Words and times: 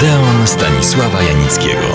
Odeon 0.00 0.46
Stanisława 0.46 1.22
Janickiego. 1.22 1.86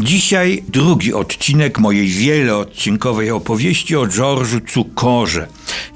Dzisiaj 0.00 0.62
drugi 0.68 1.14
odcinek 1.14 1.78
mojej 1.78 2.08
wieloodcinkowej 2.08 3.30
opowieści 3.30 3.96
o 3.96 4.06
George'u 4.06 4.72
Cukorze, 4.72 5.46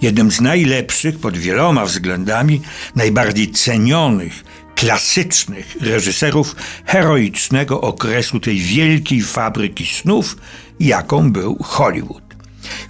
jednym 0.02 0.30
z 0.30 0.40
najlepszych 0.40 1.18
pod 1.18 1.36
wieloma 1.36 1.84
względami, 1.84 2.60
najbardziej 2.96 3.52
cenionych, 3.52 4.44
klasycznych 4.74 5.76
reżyserów 5.80 6.56
heroicznego 6.84 7.80
okresu 7.80 8.40
tej 8.40 8.58
wielkiej 8.58 9.22
fabryki 9.22 9.86
snów, 9.86 10.36
jaką 10.80 11.32
był 11.32 11.58
Hollywood. 11.62 12.29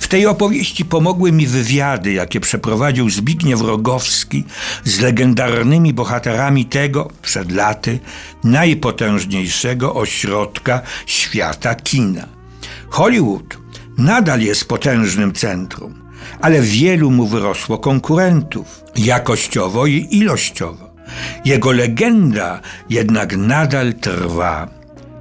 W 0.01 0.09
tej 0.09 0.27
opowieści 0.27 0.85
pomogły 0.85 1.33
mi 1.33 1.46
wywiady, 1.46 2.12
jakie 2.12 2.41
przeprowadził 2.41 3.11
Zbigniew 3.11 3.61
Rogowski 3.61 4.45
z 4.84 5.01
legendarnymi 5.01 5.95
bohaterami 5.95 6.65
tego, 6.65 7.11
przed 7.23 7.52
laty, 7.52 7.98
najpotężniejszego 8.45 9.95
ośrodka 9.95 10.80
świata 11.07 11.74
kina. 11.74 12.27
Hollywood 12.88 13.59
nadal 13.98 14.41
jest 14.41 14.69
potężnym 14.69 15.33
centrum, 15.33 15.95
ale 16.41 16.62
wielu 16.62 17.10
mu 17.10 17.27
wyrosło 17.27 17.79
konkurentów, 17.79 18.85
jakościowo 18.96 19.87
i 19.87 20.09
ilościowo. 20.10 20.91
Jego 21.45 21.73
legenda 21.73 22.60
jednak 22.91 23.37
nadal 23.37 23.95
trwa, 23.95 24.69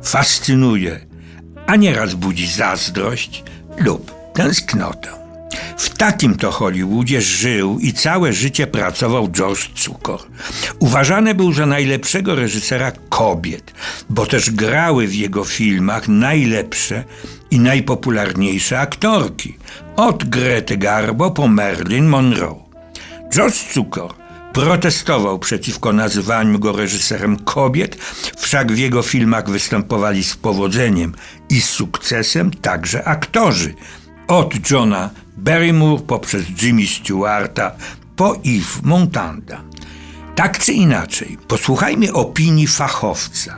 fascynuje, 0.03 0.99
a 1.67 1.75
nieraz 1.75 2.13
budzi 2.13 2.47
zazdrość 2.47 3.43
lub 3.77 4.18
tęsknotę. 4.39 5.09
W 5.77 5.89
takim 5.89 6.35
to 6.35 6.51
Hollywoodzie 6.51 7.21
żył 7.21 7.79
i 7.79 7.93
całe 7.93 8.33
życie 8.33 8.67
pracował 8.67 9.27
George 9.27 9.69
Cukor. 9.75 10.19
Uważany 10.79 11.35
był 11.35 11.53
za 11.53 11.65
najlepszego 11.65 12.35
reżysera 12.35 12.91
kobiet, 13.09 13.73
bo 14.09 14.25
też 14.25 14.51
grały 14.51 15.07
w 15.07 15.15
jego 15.15 15.43
filmach 15.43 16.07
najlepsze 16.07 17.03
i 17.51 17.59
najpopularniejsze 17.59 18.79
aktorki, 18.79 19.57
od 19.95 20.23
Grety 20.23 20.77
Garbo 20.77 21.31
po 21.31 21.47
Marilyn 21.47 22.05
Monroe. 22.05 22.63
George 23.33 23.73
Cukor 23.73 24.13
protestował 24.53 25.39
przeciwko 25.39 25.93
nazywaniu 25.93 26.59
go 26.59 26.71
reżyserem 26.71 27.37
kobiet, 27.37 27.97
wszak 28.37 28.71
w 28.71 28.77
jego 28.77 29.01
filmach 29.01 29.49
występowali 29.49 30.23
z 30.23 30.35
powodzeniem 30.35 31.13
i 31.49 31.61
sukcesem 31.61 32.51
także 32.51 33.07
aktorzy, 33.07 33.73
od 34.29 34.69
Johna 34.71 35.09
Barrymore 35.37 36.01
poprzez 36.07 36.43
Jimmy 36.61 36.87
Stewarta 36.87 37.71
po 38.15 38.35
Yves 38.43 38.83
Montanda. 38.83 39.61
Tak 40.35 40.59
czy 40.59 40.73
inaczej, 40.73 41.37
posłuchajmy 41.47 42.13
opinii 42.13 42.67
fachowca, 42.67 43.57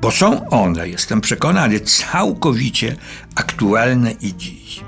bo 0.00 0.10
są 0.10 0.48
one, 0.48 0.88
jestem 0.88 1.20
przekonany, 1.20 1.80
całkowicie 1.80 2.96
aktualne 3.34 4.12
i 4.12 4.34
dziś. 4.36 4.80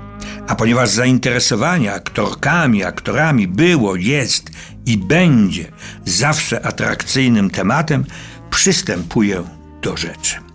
A 0.47 0.55
ponieważ 0.55 0.89
zainteresowanie 0.89 1.93
aktorkami, 1.93 2.83
aktorami 2.83 3.47
było, 3.47 3.95
jest 3.95 4.51
i 4.85 4.97
będzie 4.97 5.71
zawsze 6.05 6.65
atrakcyjnym 6.65 7.49
tematem, 7.49 8.05
przystępuję 8.49 9.43
do 9.81 9.97
rzeczy. 9.97 10.50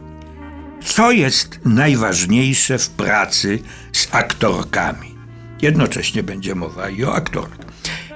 Co 0.86 1.10
jest 1.12 1.60
najważniejsze 1.64 2.78
w 2.78 2.88
pracy 2.88 3.58
z 3.92 4.08
aktorkami? 4.10 5.14
Jednocześnie 5.62 6.22
będzie 6.22 6.54
mowa 6.54 6.90
i 6.90 7.04
o 7.04 7.14
aktorkach. 7.14 7.66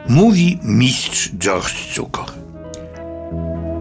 Mówi 0.08 0.58
mistrz 0.62 1.30
George 1.38 1.94
Cukor. 1.94 2.32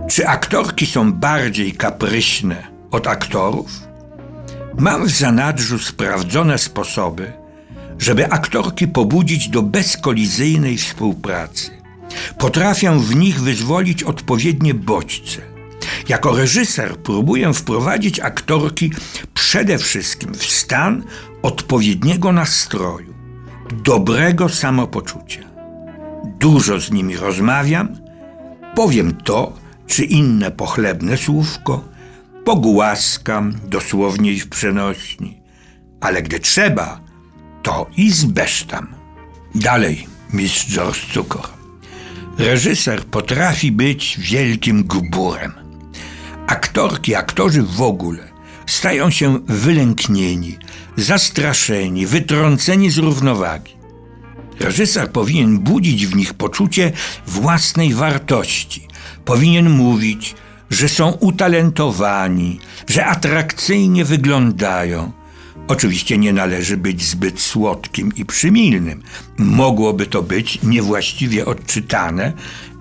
Czy 0.10 0.28
aktorki 0.28 0.86
są 0.86 1.14
bardziej 1.14 1.72
kapryśne 1.72 2.68
od 2.92 3.08
aktorów? 3.08 3.72
Mam 4.78 5.06
w 5.06 5.10
zanadrzu 5.10 5.80
sprawdzone 5.80 6.58
sposoby, 6.58 7.34
żeby 8.00 8.32
aktorki 8.32 8.88
pobudzić 8.88 9.50
do 9.50 9.62
bezkolizyjnej 9.62 10.78
współpracy. 10.78 11.72
Potrafię 12.38 13.00
w 13.00 13.16
nich 13.16 13.42
wyzwolić 13.42 14.04
odpowiednie 14.04 14.74
bodźce. 14.74 15.59
Jako 16.10 16.36
reżyser 16.36 16.98
próbuję 16.98 17.54
wprowadzić 17.54 18.20
aktorki 18.20 18.92
przede 19.34 19.78
wszystkim 19.78 20.34
w 20.34 20.46
stan 20.46 21.04
odpowiedniego 21.42 22.32
nastroju, 22.32 23.14
dobrego 23.84 24.50
samopoczucia. 24.50 25.42
Dużo 26.40 26.80
z 26.80 26.92
nimi 26.92 27.18
rozmawiam, 27.18 27.98
powiem 28.76 29.16
to 29.16 29.54
czy 29.88 30.04
inne 30.06 30.52
pochlebne 30.52 31.18
słówko, 31.18 31.84
pogłaskam 32.46 33.54
dosłownie 33.68 34.32
i 34.32 34.40
w 34.40 34.50
przenośni, 34.50 35.42
ale 36.02 36.22
gdy 36.22 36.40
trzeba, 36.40 37.02
to 37.64 37.88
i 37.98 38.12
zbesztam. 38.12 38.96
Dalej, 39.56 40.08
mistrz 40.34 40.74
George 40.74 41.14
Cukor. 41.14 41.48
Reżyser 42.38 43.04
potrafi 43.04 43.72
być 43.72 44.18
wielkim 44.20 44.84
gburem. 44.84 45.59
Aktorki, 46.50 47.16
aktorzy 47.16 47.64
w 47.64 47.82
ogóle 47.82 48.24
stają 48.66 49.12
się 49.12 49.40
wylęknieni, 49.48 50.58
zastraszeni, 50.96 52.06
wytrąceni 52.06 52.90
z 52.90 52.98
równowagi. 52.98 53.74
Reżyser 54.60 55.12
powinien 55.12 55.60
budzić 55.60 56.08
w 56.08 56.16
nich 56.16 56.34
poczucie 56.34 56.92
własnej 57.28 57.94
wartości. 57.94 58.88
Powinien 59.26 59.70
mówić, 59.70 60.36
że 60.70 60.90
są 60.90 61.12
utalentowani, 61.12 62.60
że 62.88 63.06
atrakcyjnie 63.06 64.06
wyglądają. 64.06 65.12
Oczywiście 65.68 66.18
nie 66.18 66.34
należy 66.34 66.78
być 66.78 67.04
zbyt 67.04 67.42
słodkim 67.42 68.12
i 68.16 68.26
przymilnym. 68.26 69.04
Mogłoby 69.38 70.08
to 70.08 70.24
być 70.24 70.60
niewłaściwie 70.64 71.46
odczytane 71.46 72.34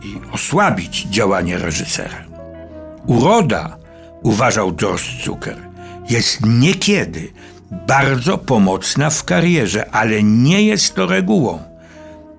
i 0.03 0.33
osłabić 0.33 1.07
działanie 1.11 1.59
reżysera. 1.59 2.38
Uroda, 3.09 3.77
uważał 4.23 4.73
George 4.73 5.25
Zucker, 5.25 5.57
jest 6.11 6.47
niekiedy 6.47 7.33
bardzo 7.71 8.39
pomocna 8.39 9.11
w 9.11 9.25
karierze, 9.25 9.91
ale 9.91 10.23
nie 10.23 10.63
jest 10.63 10.95
to 10.95 11.07
regułą. 11.07 11.59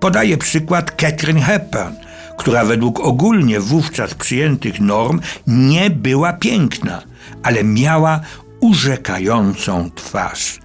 Podaję 0.00 0.36
przykład 0.36 0.90
Catherine 0.90 1.40
Hepburn, 1.40 1.94
która 2.38 2.64
według 2.64 3.00
ogólnie 3.00 3.60
wówczas 3.60 4.14
przyjętych 4.14 4.80
norm 4.80 5.20
nie 5.46 5.90
była 5.90 6.32
piękna, 6.32 7.02
ale 7.42 7.64
miała 7.64 8.20
urzekającą 8.60 9.90
twarz. 9.90 10.58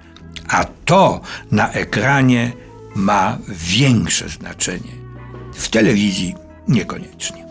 A 0.48 0.66
to 0.86 1.22
na 1.52 1.72
ekranie 1.72 2.52
ma 2.96 3.38
większe 3.50 4.30
znaczenie. 4.30 4.92
W 5.54 5.70
telewizji 5.70 6.36
niekoniecznie. 6.68 7.46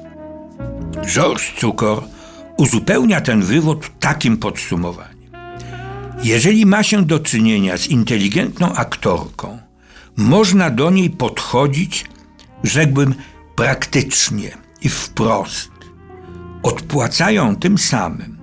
George 1.07 1.55
Cukor 1.59 2.03
uzupełnia 2.57 3.21
ten 3.21 3.43
wywód 3.43 3.91
takim 4.01 4.37
podsumowaniem. 4.37 5.15
Jeżeli 6.23 6.67
ma 6.67 6.83
się 6.83 7.05
do 7.05 7.19
czynienia 7.19 7.77
z 7.77 7.87
inteligentną 7.87 8.75
aktorką, 8.75 9.59
można 10.17 10.71
do 10.71 10.91
niej 10.91 11.11
podchodzić, 11.11 12.05
rzekłbym, 12.63 13.15
praktycznie 13.57 14.51
i 14.83 14.89
wprost. 14.89 15.71
Odpłacają 16.63 17.57
tym 17.57 17.79
samym. 17.79 18.39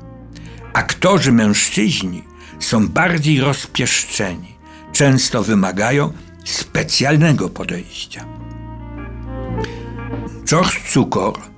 Aktorzy 0.74 1.32
mężczyźni 1.32 2.24
są 2.60 2.88
bardziej 2.88 3.42
rozpieszczeni, 3.42 4.56
często 4.92 5.44
wymagają 5.44 6.14
specjalnego 6.46 7.50
podejścia. 7.50 8.26
George 10.46 10.80
Cukor 10.90 11.51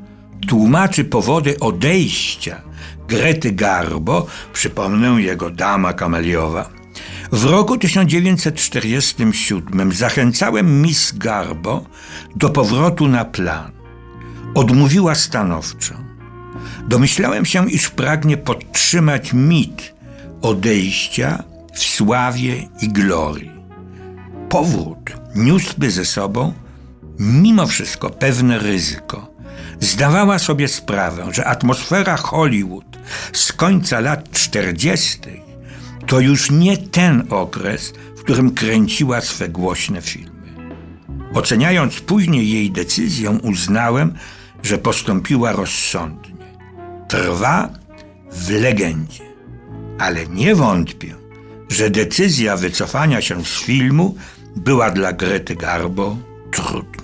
tłumaczy 0.45 1.06
powody 1.06 1.60
odejścia 1.60 2.62
Grety 3.07 3.51
Garbo, 3.51 4.28
przypomnę 4.54 5.22
jego 5.22 5.50
dama 5.50 5.94
kameliowa. 5.94 6.69
W 7.31 7.44
roku 7.44 7.78
1947 7.78 9.92
zachęcałem 9.92 10.81
Miss 10.81 11.13
Garbo 11.18 11.86
do 12.36 12.50
powrotu 12.50 13.07
na 13.07 13.25
plan. 13.25 13.72
Odmówiła 14.56 15.16
stanowczo. 15.16 15.94
Domyślałem 16.88 17.46
się, 17.46 17.69
iż 17.69 17.89
pragnie 17.89 18.38
podtrzymać 18.38 19.34
mit 19.34 19.94
odejścia 20.42 21.44
w 21.74 21.80
sławie 21.80 22.69
i 22.81 22.89
glorii. 22.89 23.51
Powrót 24.50 25.12
niósłby 25.36 25.92
ze 25.92 26.06
sobą 26.06 26.54
mimo 27.19 27.68
wszystko 27.68 28.10
pewne 28.10 28.60
ryzyko. 28.60 29.32
Zdawała 29.83 30.39
sobie 30.39 30.68
sprawę, 30.68 31.27
że 31.31 31.45
atmosfera 31.45 32.18
Hollywood 32.18 32.97
z 33.33 33.53
końca 33.53 34.00
lat 34.00 34.31
40. 34.31 35.19
to 36.07 36.19
już 36.19 36.51
nie 36.51 36.77
ten 36.77 37.24
okres, 37.30 37.94
w 38.18 38.24
którym 38.24 38.51
kręciła 38.51 39.21
swe 39.21 39.50
głośne 39.50 40.01
filmy. 40.01 40.53
Oceniając 41.33 42.00
później 42.00 42.50
jej 42.50 42.71
decyzję, 42.71 43.30
uznałem, 43.30 44.13
że 44.63 44.77
postąpiła 44.77 45.51
rozsądnie. 45.51 46.45
Trwa 47.07 47.69
w 48.31 48.50
legendzie, 48.50 49.24
ale 50.00 50.27
nie 50.27 50.56
wątpię, 50.56 51.15
że 51.69 51.89
decyzja 51.89 52.57
wycofania 52.57 53.21
się 53.21 53.45
z 53.45 53.57
filmu 53.57 54.15
była 54.56 54.91
dla 54.91 55.13
Grety 55.13 55.56
Garbo 55.56 56.18
trudna. 56.51 57.02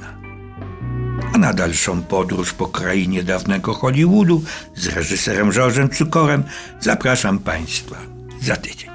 A 1.33 1.37
na 1.37 1.53
dalszą 1.53 2.01
podróż 2.01 2.53
po 2.53 2.67
krainie 2.67 3.23
dawnego 3.23 3.73
Hollywoodu 3.73 4.43
z 4.75 4.87
reżyserem 4.87 5.51
George'em 5.51 5.89
Cukorem 5.89 6.43
zapraszam 6.79 7.39
Państwa 7.39 7.95
za 8.41 8.55
tydzień. 8.55 8.88